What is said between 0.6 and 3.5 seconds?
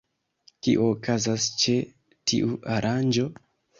Kio okazas ĉe tiu aranĝo?